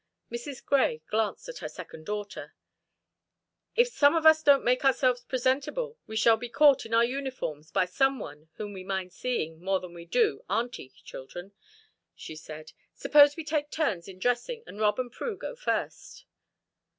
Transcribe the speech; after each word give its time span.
Mrs. 0.31 0.65
Grey 0.65 1.03
glanced 1.11 1.47
at 1.47 1.59
her 1.59 1.69
second 1.69 2.07
daughter. 2.07 2.55
"If 3.75 3.89
some 3.89 4.15
of 4.15 4.25
us 4.25 4.41
don't 4.41 4.63
make 4.63 4.83
ourselves 4.83 5.21
presentable 5.21 5.99
we 6.07 6.15
shall 6.15 6.37
be 6.37 6.49
caught 6.49 6.87
in 6.87 6.93
our 6.95 7.05
uniforms 7.05 7.69
by 7.69 7.85
someone 7.85 8.49
whom 8.55 8.73
we 8.73 8.83
mind 8.83 9.13
seeing 9.13 9.63
more 9.63 9.79
than 9.79 9.93
we 9.93 10.05
do 10.05 10.43
aunty, 10.49 10.91
children," 11.03 11.51
she 12.15 12.35
said. 12.35 12.71
"Suppose 12.95 13.35
we 13.35 13.43
take 13.43 13.69
turns 13.69 14.07
in 14.07 14.17
dressing, 14.17 14.63
and 14.65 14.79
Rob 14.79 14.99
and 14.99 15.11
Prue 15.11 15.37
go 15.37 15.55
first?" 15.55 16.25